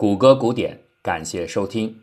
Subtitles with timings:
[0.00, 2.02] 谷歌古典，感谢收听。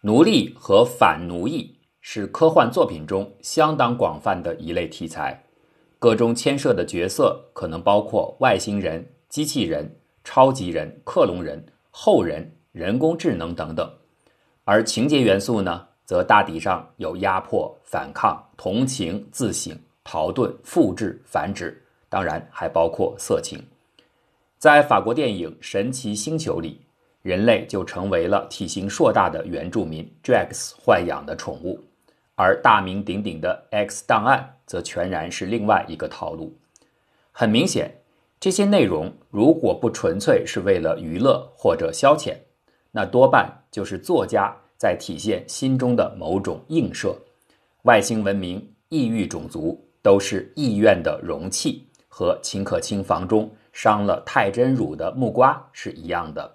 [0.00, 5.40] 奴隶和反奴役是科幻作品中相当广泛的一类题材，
[6.00, 9.88] 各中牵涉的角色可能包括外星人、机器人、
[10.24, 13.88] 超级人、克隆人、后人、人工智能等等，
[14.64, 23.64] 而情节元素呢，则大体上有压迫、反抗、同情、自省、逃遁、复制、繁殖，当然还包括色情。
[24.58, 26.80] 在法国电影《神奇星球》里，
[27.26, 31.82] 人类就成为了体型硕大的原住民 Drax 豢养的宠物，
[32.36, 36.56] 而大名鼎鼎的《X 档案》则全然是另外一个套路。
[37.32, 37.90] 很明显，
[38.38, 42.36] 这些内容如果不纯粹是为了娱乐或者消遣，
[42.92, 47.12] 那多半就是作家在体现心中的某种映射。
[47.82, 53.50] 外星文明、异域种族都是意愿的容器，和秦可卿房中。
[53.72, 56.50] 伤了太真乳的木瓜是一样的，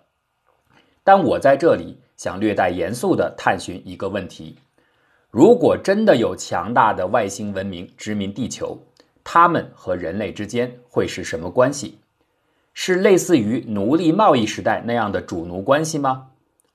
[1.03, 4.55] 但我在这里想略带严肃地探寻一个问题：
[5.31, 8.77] 如果真的有强大的外星文明殖民地球，
[9.23, 11.97] 他们和人类之间会是什么关系？
[12.73, 16.27] 是类似于奴隶贸易时代那样的主奴关系吗？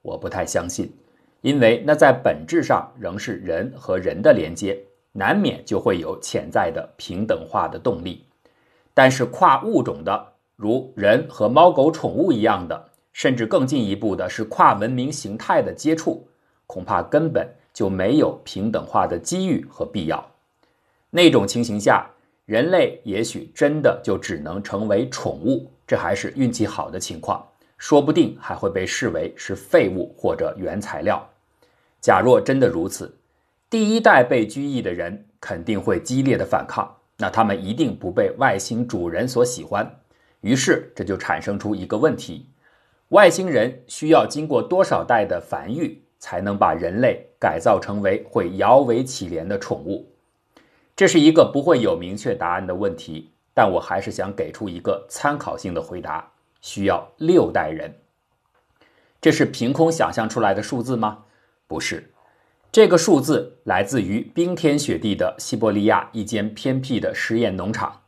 [0.03, 0.93] 我不太相信，
[1.41, 4.79] 因为那在本质上仍是人和人的连接，
[5.13, 8.25] 难免就会有潜在的平等化的动力。
[8.93, 10.33] 但是跨物种的。
[10.57, 16.29] 如人和猫狗宠物一样的，甚至更进一步的是跨文明形态的接触，
[16.67, 20.23] 恐怕根本就没有平等化的机遇和必要。
[21.09, 22.07] 那种情形下，
[22.45, 27.43] 人类也许真的就只能成为宠物，这还是运气好的情况，
[27.79, 31.27] 说不定还会被视为是废物或者原材料。
[32.03, 33.17] 假若真的如此，
[33.71, 39.91] 第一代被拘役的人肯定会激烈的反抗，那他们一定不被外星主人所喜欢。
[40.43, 42.47] 于是，这就产生出一个问题：
[43.11, 50.13] 外星人需要经过多少代的繁育，才能把人类改造成为会摇尾乞怜的宠物？
[50.95, 57.95] 这是一个不会有明确答案的问题，但我还是想给出一个参考性的回答：需要六代人。
[59.21, 61.25] 这是凭空想象出来的数字吗？
[61.67, 62.11] 不是，
[62.73, 68.03] 这个数字来自于冰天雪地的西伯利亚一间偏僻的实验农场，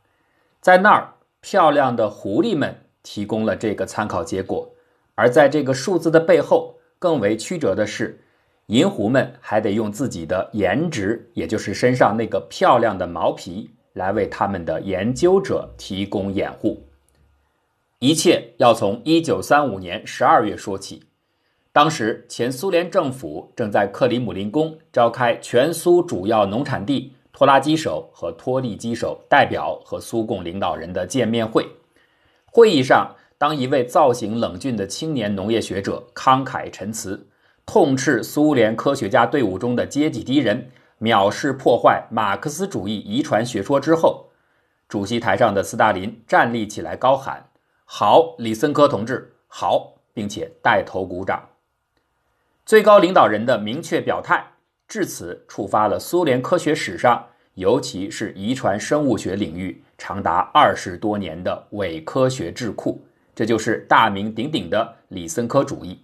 [0.59, 1.13] 在那儿。
[1.41, 4.73] 漂亮的狐狸们提供了这个参考结果，
[5.19, 8.21] 而在这个数字的背后，更为曲折的是，
[8.67, 16.85] 银狐们还得用自己的颜值，也就是身上那个漂亮的毛皮，来为他们的研究者提供掩护。
[17.99, 21.03] 一切要从一九三五年十二月说起，
[21.73, 27.11] 当时前苏联政府正在克里姆林宫召开全苏主要农产地。
[27.33, 31.65] 拖拉机手和拖力机手代表和苏共领导人的见面会。
[32.45, 37.25] 会议上，当一位造型冷峻的青年农业学者慷慨陈词，
[37.65, 40.69] 痛斥苏联科学家队伍中的阶级敌人
[40.99, 44.25] 藐视破坏马克思主义遗传学说之后，
[44.89, 47.49] 主席台上的斯大林站立起来高喊
[47.85, 51.41] ：“好，李森科同志，好！”并且带头鼓掌。
[52.65, 54.45] 最高领导人的明确表态。
[54.85, 63.01] 至此，触发了苏联科学史上，尤其是遗传生物学领域长达二十多年的伪科学智库，
[63.39, 65.97] 这就是大名鼎鼎的李森科主义。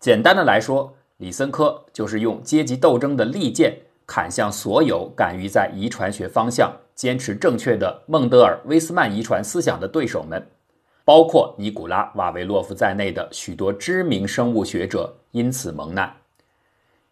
[0.00, 3.72] 简单的来说，李森科就是用阶级斗争的利剑
[4.04, 10.44] 砍向所有敢于在遗传学方向坚持正确的孟德尔威斯曼遗传思想的对手们，
[11.04, 16.16] 包括尼古拉瓦维洛夫在内的许多知名生物学者因此蒙难。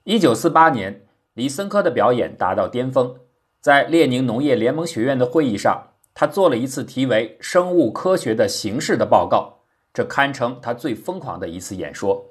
[0.02, 1.00] 一九四八年，
[1.34, 3.14] 李森科的表演达到巅峰。
[3.60, 9.52] 在列宁农业联盟学院的会议上，他做了一次题为《生物科学的形式》的报告，
[9.92, 12.24] 这堪称他最疯狂的一次演说。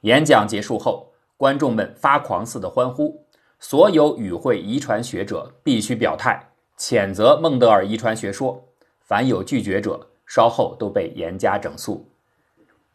[0.00, 3.26] 演讲结束后，观众们发狂似的欢呼。
[3.58, 8.64] 所有与会遗传学者必须表态，谴责孟德尔遗传学说。
[9.00, 12.08] 凡有拒绝者，稍后都被严加整肃。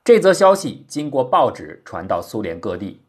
[0.03, 2.99] 这则消息经过报纸传到苏联各地。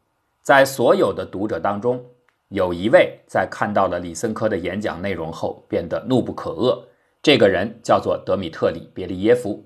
[0.43, 2.05] 在所有的读者当中，
[2.49, 6.79] 有一位在看到了李森科的演讲内容后变得怒不可遏。
[7.27, 9.65] 这个人叫做德米特里·别利耶夫。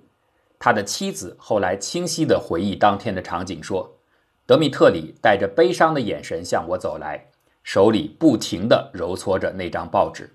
[0.58, 3.98] 他的妻子后来清晰地回忆当天的场景说
[4.48, 7.26] ：“德米特里带着悲伤的眼神向我走来，
[7.62, 10.30] 手里不停地揉搓着那张报纸。”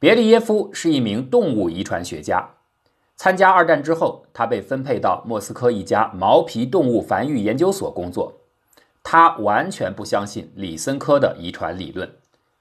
[0.00, 2.50] 别利耶夫是一名动物遗传学家。
[3.14, 8.40] 参加二战之后，他被分配到莫斯科一家毛皮动物繁育研究所工作。
[9.04, 12.12] 他完全不相信李森科的遗传理论，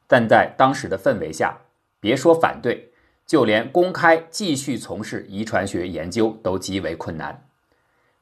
[0.05, 1.57] 但在当时的氛围下，
[1.99, 2.92] 别说反对，
[3.33, 7.47] 就连公开继续从事遗传学研究都极为困难。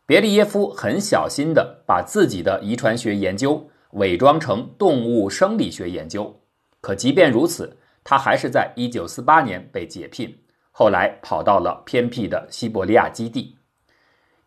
[0.05, 6.39] 别利耶夫很小心地把自己的遗传学研究伪装成动物生理学研究，
[6.79, 7.75] 可即便如此，
[8.05, 10.33] 他还是在1948年被解聘，
[10.71, 13.57] 后来跑到了偏僻的西伯利亚基地，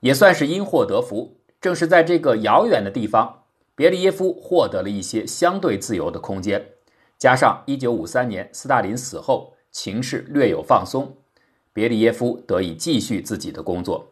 [0.00, 1.36] 也算是因祸得福。
[1.60, 3.42] 正是在这个遥远的地方，
[3.74, 6.68] 别利耶夫获得了一些相对自由的空间，
[7.18, 11.12] 加上1953年斯大林死后，情势略有放松，
[11.72, 14.08] 别利耶夫得以继续自己的工作。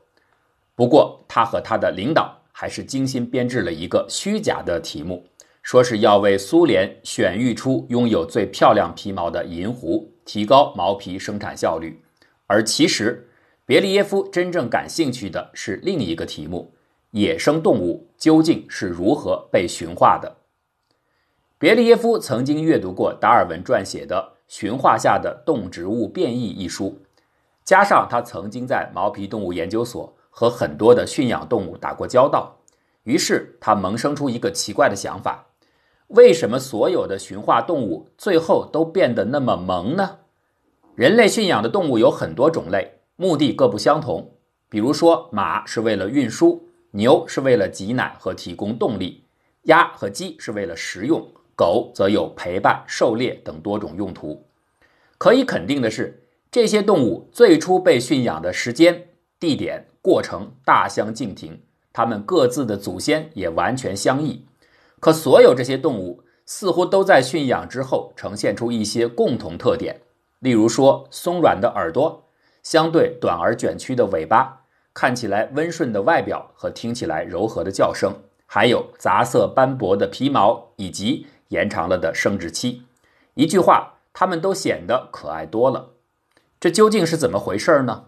[0.75, 5.25] 不过，他和他的领导还是精心编制了一个虚假的题目，
[5.63, 12.03] 说是要为苏联选育出拥有最漂亮皮毛的银狐，提高毛皮生产效率。
[12.49, 13.29] 而其实，
[13.65, 16.75] 别利耶夫真正感兴趣的是另一个题目：
[17.13, 20.39] 野生动物究竟是如何被驯化的？
[21.57, 27.01] 别利耶夫曾经阅读过达尔文撰写的《驯化下的动植物变异》一书，
[27.65, 30.15] 加上他曾经在毛皮动物研究所。
[30.29, 32.57] 和很多的驯养动物打过交道，
[33.05, 35.47] 于是他萌生出一个奇怪的想法：
[36.09, 40.19] 为什么所有的驯化动物最后都变得那么萌呢？
[40.95, 44.35] 人类驯养的动物有很多种类，目的各不相同。
[44.69, 49.25] 比如说，马是为了运输，牛是为了挤奶和提供动力，
[49.65, 51.27] 鸭和鸡是为了食用，
[51.57, 54.47] 狗则有陪伴、狩猎等多种用途。
[55.19, 59.09] 可以肯定的是，这些动物最初被驯养的时间、
[59.39, 59.87] 地点。
[60.05, 61.63] 过程大相径庭，
[61.93, 64.45] 它们各自的祖先也完全相异。
[64.99, 70.01] 可所有这些动物似乎都在驯养之后呈现出一些共同特点，
[70.41, 72.25] 例如说松软的耳朵、
[72.65, 74.63] 相对短而卷曲的尾巴、
[74.93, 78.13] 看起来温顺的外表和听起来柔和的叫声，
[78.47, 82.83] 还有杂色斑驳的皮毛以及延长了的生殖期。
[83.35, 85.91] 一句话，它们都显得可爱多了。
[86.59, 88.07] 这究竟是怎么回事呢？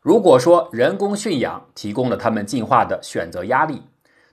[0.00, 3.82] 如果说人工驯养提供了他们进化的选择压力，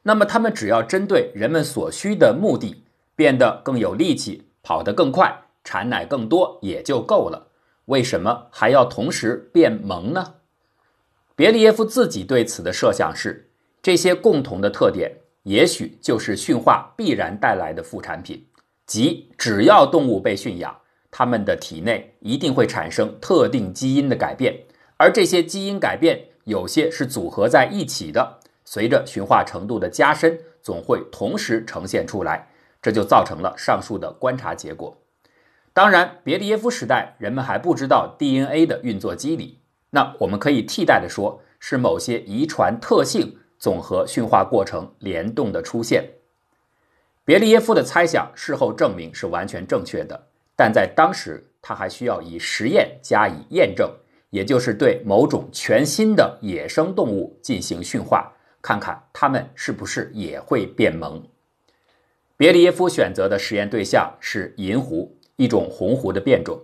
[0.04, 7.50] 那么他们只要针对人们所需的目的变得更有力气、跑得更快、产奶更多也就够了。
[7.86, 10.36] 为什么还要同时变萌呢？
[11.36, 13.50] 别利耶夫自己对此的设想是：
[13.82, 18.46] 这些共同的特点也许就是驯化必然带来的副产品，
[18.86, 20.76] 即只要动物被驯养，
[21.10, 24.56] 它们的体内一定会产生特定基因的改变。
[24.98, 32.50] 而这些基因改变有些是组合在一起的，随着驯化程度的加深，总会同时呈现出来，
[32.82, 34.98] 这就造成了上述的观察结果。
[35.72, 39.60] 当然，别利耶夫时代人们还不知道 DNA 的运作机理，
[39.92, 46.10] 那我们可以替代的说，是某些遗传特性总和驯化过程联动的出现。
[47.24, 53.92] 别利耶夫的猜想事后证明是完全正确的，但在当时他还需要以实验加以验证。
[54.32, 61.28] 也就是对某种全新的野生动物进行驯化，看看它们是不是也会变萌。
[62.38, 66.60] 别利耶夫选择的实验对象是银狐，一种红狐的变种。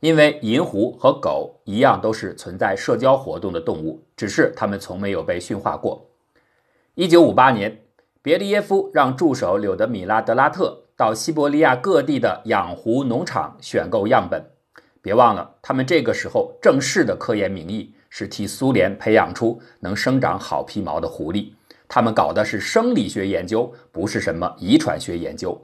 [0.00, 6.09] 因为银狐和狗一样都是存在社交活动的动物，只是它们从没有被驯化过。
[7.00, 7.80] 一九五八年，
[8.20, 14.50] 别利耶夫让助手柳德米拉·德拉特到西伯利亚各地的养狐农场选购样本。
[15.00, 21.54] 别忘了，他们这个时候正式的科研名义是替苏联培养出能生长好皮毛的狐狸。
[21.88, 25.58] 他们搞的是生理学研究，不是什么遗传学研究。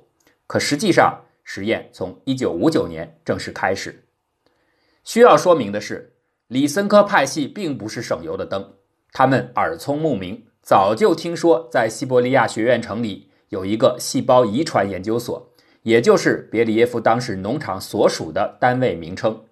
[0.46, 4.06] 可实际上，实验从1959年正式开始。
[5.04, 6.14] 需要说明的是，
[6.46, 8.72] 李森科派系并不是省油的灯，
[9.12, 15.52] 他们耳聪目明，早就听说在西伯利亚学院城里有一个细胞遗传研究所。
[15.82, 19.44] 也就是别里耶夫当时农场所属的单位名称。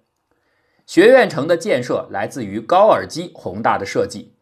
[0.85, 4.33] 学院城的建设来自于高尔基宏大的设计。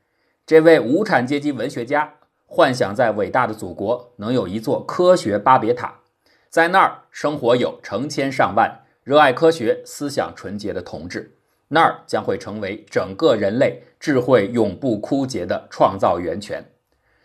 [0.48, 2.16] 这位无产阶级文学家
[2.48, 6.00] 幻想在伟大的祖国能有一座科学巴别塔，
[6.50, 11.38] 在那儿生活有成千上万热爱科学、思想纯洁的同志，
[11.74, 16.64] 那儿将会成为整个人类智慧永不枯竭的创造源泉。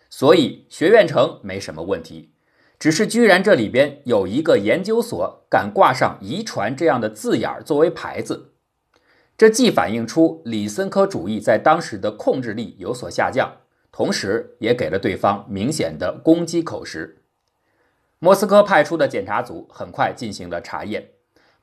[0.09, 2.33] 所以学院城没什么问题。
[2.79, 8.53] 只是，居然这里边有一个研究所敢挂上“遗传”这样的字眼儿作为牌子，
[9.37, 13.53] 这既反映出李森科主义在当时的控制力有所下降，
[13.91, 17.19] 同时也给了对方明显的攻击口实。
[18.21, 21.09] 莫斯科派出的检查组很快进行了查验，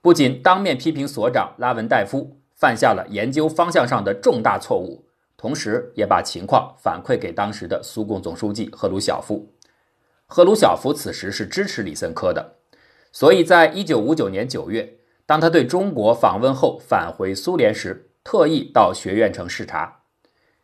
[0.02, 9.54] 不仅当面批评所长拉文戴夫犯下了研究方向上的重大错误，同时也把情况反馈给当时的苏共总书记赫鲁晓夫。
[10.26, 12.56] 赫鲁晓夫此时是支持李森科的，
[13.12, 20.02] 所以在一九五九年九月，当他对中国访问后返回苏联时，特意到学院城视察。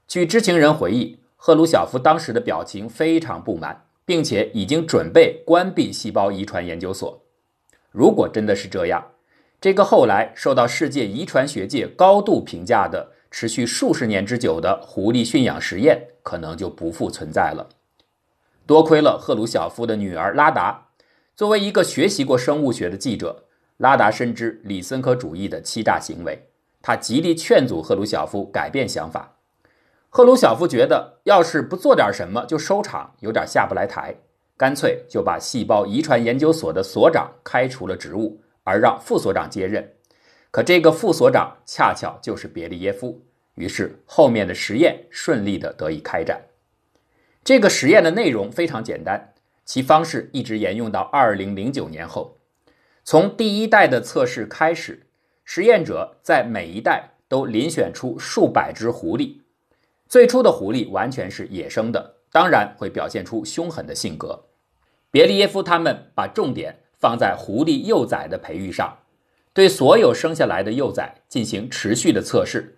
[0.07, 7.24] 据知情人回忆，赫鲁晓夫当时的表情非常不满，并且已经准备关闭细胞遗传研究所。
[7.91, 9.12] 如果真的是这样，
[9.62, 17.70] 这个后来受到世界遗传学界高度评价的、持续数十年之久的狐狸驯养实验，可能就不复存在了。
[18.65, 20.88] 多亏了赫鲁晓夫的女儿拉达，
[21.36, 23.44] 作为一个学习过生物学的记者，
[23.77, 26.48] 拉达深知李森科主义的欺诈行为，
[26.82, 29.38] 他极力劝阻赫鲁晓夫改变想法。
[30.10, 34.15] 赫鲁晓夫觉得，要是不做点什么就收场，有点下不来台，
[34.58, 39.94] 干脆就把细胞遗传研究所的所长开除了职务，而让副所长接任。
[40.51, 43.24] 可这个副所长恰巧就是别利耶夫，
[43.56, 46.41] 于是后面的实验顺利的得以开展。
[47.44, 49.34] 这个实验的内容非常简单，
[49.65, 52.38] 其方式一直沿用到二零零九年后。
[53.03, 55.08] 从第一代的测试开始，
[55.44, 59.38] 实验者在每一代都遴选出数百只狐狸。
[60.08, 64.48] 最初的狐狸完全是野生的，当然会表现出凶狠的性格。
[65.10, 69.00] 别利耶夫他们把重点放在狐狸幼崽的培育上，
[69.53, 72.77] 对所有生下来的幼崽进行持续的测试。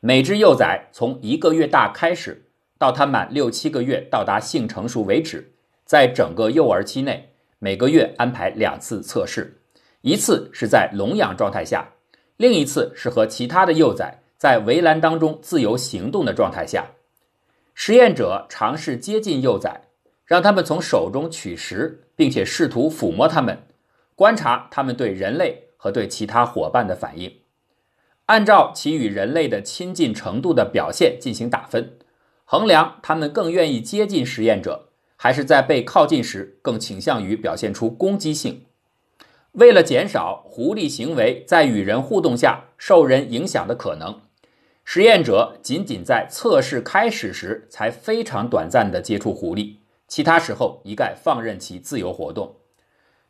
[0.00, 2.46] 每只幼崽从一个月大开始，
[2.78, 5.52] 到它满六七个月到达性成熟为止，
[5.84, 9.58] 在整个幼儿期内，每个月安排两次测试，
[10.02, 11.90] 一次是在笼养状态下，
[12.36, 14.20] 另一次是和其他的幼崽。
[14.36, 16.90] 在围栏当中自由行动的状态下，
[17.72, 19.84] 实验者尝试接近幼崽，
[20.26, 23.58] 让他们从手中取食，并且试图抚摸它们，
[24.14, 27.32] 观察它们对人类和对其他伙伴的反应。
[28.26, 31.98] 按照其与人类的亲近程度的表现进行打分，
[32.44, 38.64] 衡量它们更愿意接近实验者，还是在被靠近时更倾向于表现出攻击性。
[39.52, 44.22] 为了减少狐狸行为在与人互动下受人影响的可能。
[44.84, 49.76] 实验者仅仅在测试开始时才非常短暂地接触狐狸，
[50.14, 52.54] 其他时候一概放任其自由活动。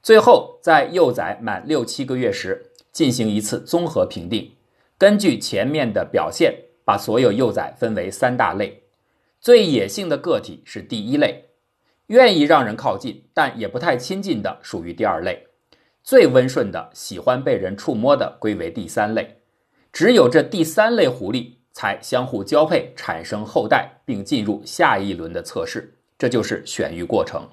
[0.03, 4.53] 最后，在幼崽满六七个月时进行一次综合评定，
[4.99, 8.83] 根据前面的表现，把所有幼崽分为三大类。
[9.41, 11.47] 最野性的个体是第一类，
[12.09, 15.47] 愿意让人靠近但也不太亲近的属于第二类，
[16.03, 19.39] 最温顺的喜欢被人触摸的归为第三类。
[19.91, 27.49] 只有这第三类狐狸才相互交配，产生后代，并进入下一轮的测试，这就是选育过程。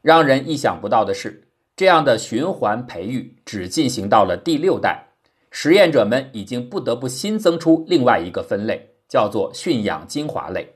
[0.00, 5.06] 让人意想不到的是，这样的循环培育只进行到了第六代，
[5.50, 10.74] 实验者们已经不得不新增出另外一个分类，叫做驯养精华类。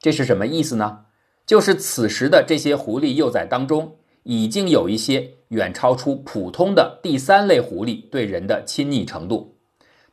[0.00, 1.06] 这是什么意思呢？
[1.46, 9.56] 就是此时的这些狐狸幼崽当中，已经有一些远超出普通的第三类狐狸对人的亲昵程度。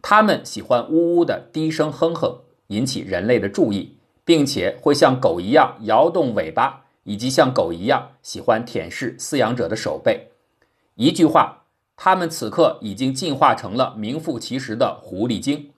[0.02, 10.32] 它们喜欢呜呜的低声哼哼，引起人类的注意，并且会像狗一样摇动尾巴，以及像狗一样喜欢舔舐饲养者的手背。
[10.96, 11.64] 一句话，
[11.96, 15.72] 它们此刻已经进化成了名副其实的狐狸精。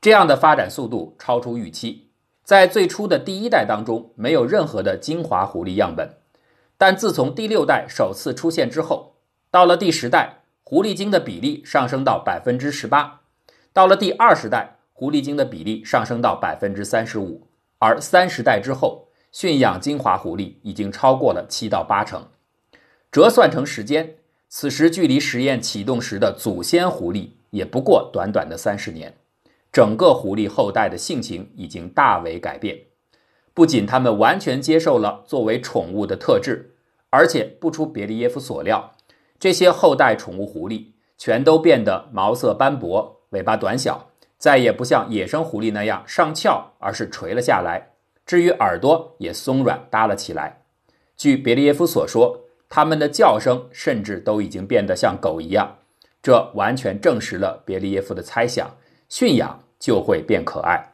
[0.00, 2.08] 这样的发展速度超出预期。
[2.44, 6.16] 在最初的第一代当中，没有任何的精华狐狸样本，
[6.76, 9.16] 但自从第六代首次出现之后，
[9.50, 10.36] 到了第十代。
[10.64, 13.22] 狐狸精的比例上升到百分之十八，
[13.72, 17.46] 到了第二十代，狐狸精的比例上升到百分之三十五，
[17.78, 22.26] 而三十代之后，驯养精华狐狸已经超过了七到八成。
[23.12, 24.16] 折算成时间，
[24.48, 29.14] 此时距离实验启动时的祖先狐狸也不过短短的三十年。
[29.70, 32.76] 整个狐狸后代的性情已经大为改变，
[33.54, 36.74] 不仅他们完全接受了作为宠物的特质，
[37.10, 38.94] 而且不出别利耶夫所料。
[39.38, 40.86] 这些后代宠物狐狸
[41.16, 44.07] 全都变得毛色斑驳，尾巴短小，
[44.38, 47.90] 再也不像野生狐狸那样上翘，而是垂了下来。
[48.24, 50.62] 至于耳朵也松软耷了起来。
[51.16, 55.78] 据别利耶夫所说，它们的叫声甚至都已经变得像狗一样。
[56.22, 58.76] 这完全证实了别利耶夫的猜想：
[59.08, 60.92] 驯养就会变可爱。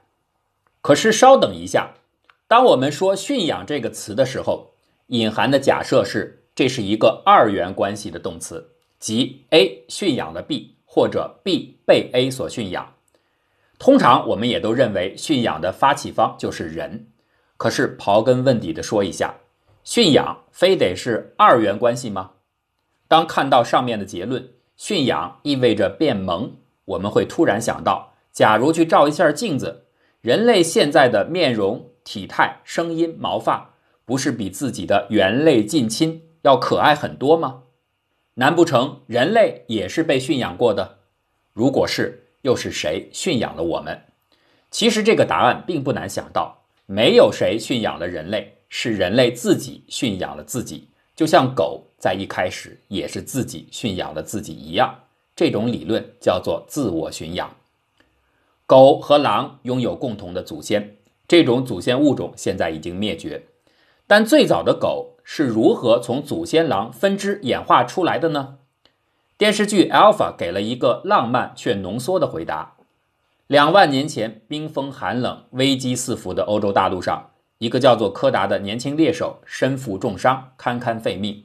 [0.80, 1.94] 可是稍等一下，
[2.48, 4.74] 当我们说“驯养”这个词的时候，
[5.08, 6.40] 隐含的假设是。
[6.56, 8.70] 这是一个二元关系的动词，
[9.00, 12.94] 即 A 驯养了 B，或者 B 被 A 所驯养。
[13.78, 17.08] 通常我们也都认为驯养的发起方就是人。
[17.56, 19.34] 可是刨根问底的说一下，
[19.84, 22.32] 驯养非得是二元关系吗？
[23.06, 26.52] 当看到上面的结论，驯养意味着变萌，
[26.84, 29.84] 我们会突然想到，假如去照一下镜子，
[30.20, 36.22] 人类现在的面容、体态、声音、毛发，不是比自己的猿类近亲？
[36.42, 37.62] 要可爱很多吗？
[38.34, 40.98] 难不成人类也是被驯养过的？
[41.52, 43.98] 如果是，又是谁驯养了我们？
[44.70, 54.94] 其实这个答案并不难想到，没有谁驯养了人类，是人类自己驯养了自己，就像狗在一开始也是自己驯养了自己一样。
[55.34, 57.50] 这种理论叫做自我驯养。
[58.66, 60.96] 狗和狼拥有共同的祖先，
[61.26, 63.42] 这种祖先物种现在已经灭绝。
[64.06, 68.58] 但最早的狗是如何从祖先狼分支演化出来的呢？
[69.36, 72.76] 电视剧《Alpha》给了一个浪漫却浓缩的回答。
[73.48, 81.42] 两万年前，冰封寒冷、危机四伏的欧洲大陆上，一个叫做柯达的年轻猎手身负重伤，堪堪废命。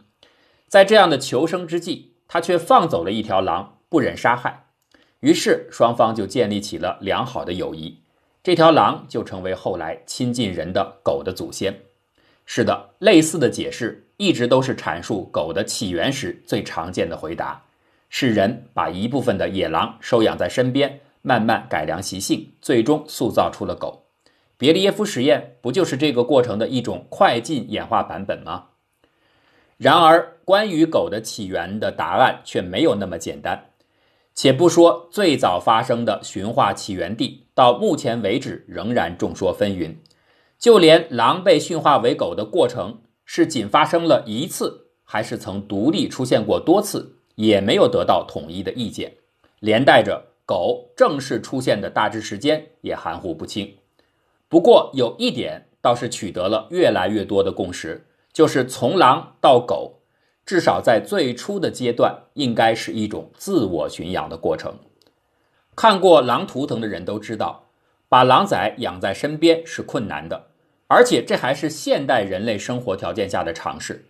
[0.67, 4.67] 在这样的求生之际，他却放走了一条狼，不忍杀害。
[5.21, 8.03] 于是，双方就建立起了良好的友谊。
[8.43, 11.75] 这条狼就成为后来亲近人的狗的祖先。
[12.45, 17.61] 是的，类似的解释一直都是阐述狗的起源时最常见的回答：
[18.09, 24.05] 是人把一部分的野狼收养在身边，慢慢改良习性，最终塑造出了狗。
[24.57, 28.65] 别利耶夫实验不就是这个过程的一种快进演化版本吗？
[29.77, 33.67] 然而，关于狗的起源的答案却没有那么简单。
[34.33, 39.95] 且不说最早发生的驯化起源地，到目前为止仍然众说纷纭。
[40.57, 49.13] 就连狼被驯化为狗的过程是仅发生了一次，还是曾独立出现过多次，也没有得到统一的意见。
[49.61, 53.77] 连带着狗正式出现的大致时间也含糊不清。
[54.49, 60.01] 不过有一点倒是取得了越来越多的共识，就是从狼到狗。
[60.45, 64.79] 至少在最初的阶段，应该是一种自我驯养的过程。
[65.75, 67.69] 看过狼图腾的人都知道，
[68.09, 70.47] 把狼崽养在身边是困难的，
[70.87, 74.05] 而且这还是现代人类生活条件下的尝试。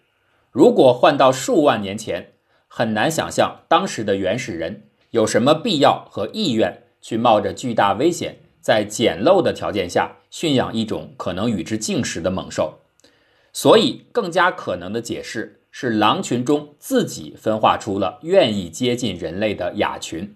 [0.52, 2.32] 如果换到数万年前，
[2.70, 12.80] 很难想象当时的原始人有什么必要和意愿去冒着巨大危险，在简陋的条件下驯养一种可能与之竞食的猛兽。
[13.52, 15.58] 所以，更加可能的解释。
[15.72, 20.36] 是狼群中自己分化出了愿意接近人类的亚群，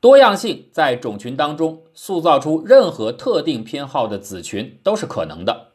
[0.00, 5.72] 多样性在种群当中塑造出任何特定偏好的子群都是可能的。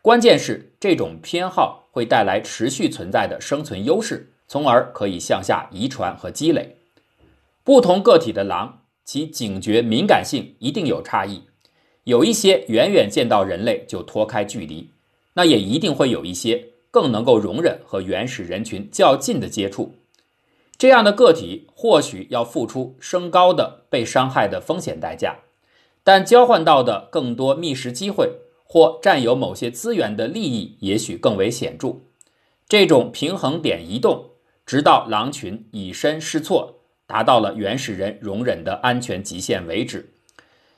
[0.00, 6.76] 关键是这种偏好会带来持续存在的生存优势，从而可以向下遗传和积累。
[7.64, 11.42] 不同个体的狼，其警觉敏感性一定有差异，
[12.04, 14.90] 有一些远远见到人类就拖开距离，
[15.32, 16.68] 那也一定会有一些。
[16.92, 19.96] 更能够容忍和原始人群较近的接触，
[20.78, 25.38] 这样的个体或许要付出升高的被伤害的风险代价，
[26.04, 31.96] 但交换到的更多觅食机会或占有某些资源的利益也许更为显著。
[32.68, 34.26] 这种平衡点移动，
[34.66, 40.12] 直到狼群以身试错，达到了原始人容忍的安全极限为止。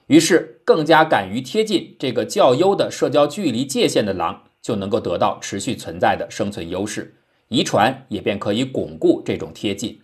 [0.06, 4.42] 于是，更加敢于贴近这个较优的社交距离界限的狼。
[4.62, 7.14] 就能够得到持续存在的生存优势，
[7.46, 10.00] 遗传也便可以巩固这种贴近。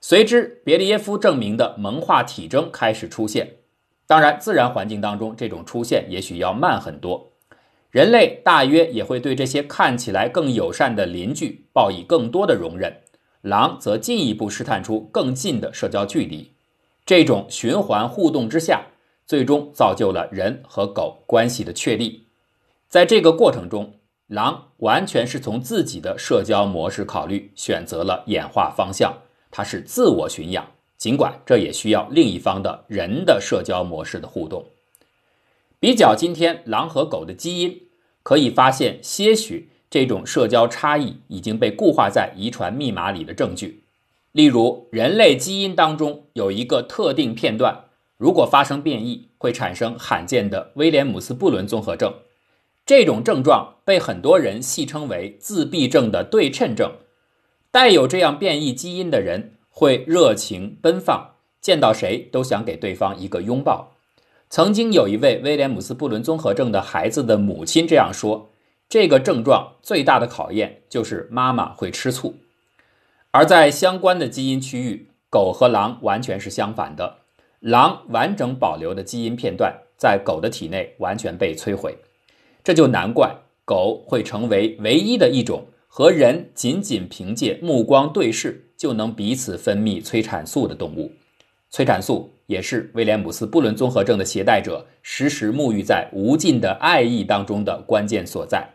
[0.00, 3.56] 随之，别利耶夫证明的萌化体征开始出现。
[4.06, 7.31] 当然，自然环境当中这种出现也许要慢很多。
[7.92, 13.02] 人类大约也会对这些看起来更友善的邻居报以更多的容忍，
[13.42, 16.52] 狼则进一步试探出更近的社交距离。
[17.04, 18.86] 这种循环互动之下，
[19.26, 22.28] 最终造就了人和狗关系的确立。
[22.88, 23.92] 在这个过程中，
[24.28, 29.14] 狼完全是从自己的社交模式考虑，选择了演化方向。
[29.50, 34.64] 它是自我驯养，尽管这也需要另一方的人的社交模式的互动。
[35.82, 37.88] 比较今天狼和狗的基因，
[38.22, 43.82] 可以发现些许这种社交差异已经被固化在遗传密码里的证据。
[44.30, 52.14] 例如，人类基因当中有一个特定片段，如果发生变异，会产生罕见的威廉姆斯布伦综合症。
[52.86, 56.92] 这种症状被很多人戏称为自闭症的对称症。
[57.72, 63.88] 带有这样变异基因的人会热情奔放，见到谁都想给对方一个拥抱。
[64.52, 68.50] 曾经有一位威廉姆斯布伦综合症的孩子的母亲这样说
[68.86, 72.34] ：“这个症状最大的考验就是妈妈会吃醋。”
[73.32, 77.20] 而在相关的基因区域，狗和狼完全是相反的。
[77.60, 81.96] 狼完整保留的基因片段在狗的体内完全被摧毁。
[82.62, 83.34] 这就难怪
[83.64, 91.10] 狗会成为唯一的一种和人仅仅凭借目光对视就能彼此分泌催产素的动物。
[91.70, 98.70] 催产素也是威廉姆斯布伦综合症的携带者时时沐浴在无尽的爱意当中的关键所在。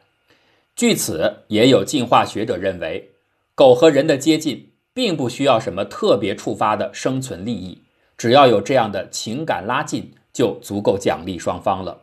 [0.76, 3.12] 据此，也有进化学者认为，
[3.56, 7.82] 狗和人的接近并不需要什么特别触发的生存利益，
[8.18, 12.02] 只要有这样的情感拉近，就足够奖励双方了。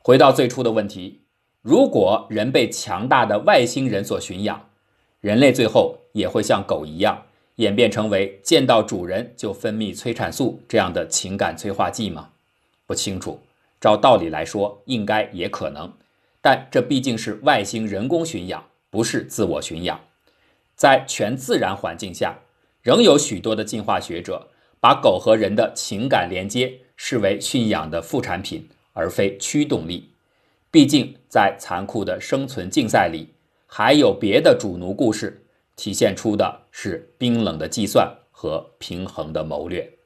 [0.00, 1.22] 回到最初的问题，
[1.62, 4.68] 如果人被强大的外星人所驯养，
[5.20, 7.26] 人类最后也会像狗一样
[7.60, 12.30] 演变成为见到主人就分泌催产素这样的情感催化剂吗？
[12.86, 13.38] 不清楚。
[13.78, 15.92] 照道理来说，应该也可能，
[16.40, 20.00] 但这毕竟是外星人工驯养，不是自我驯养。
[20.74, 22.38] 在全自然环境下，
[22.80, 24.48] 仍有许多的进化学者
[24.80, 30.08] 把狗和人的情感连接视为驯养的副产品，而非驱动力。
[30.70, 33.28] 毕竟，在残酷的生存竞赛里，
[33.66, 35.42] 还有别的主奴故事，
[35.80, 39.99] 体现出的是冰冷的计算和平衡的谋略。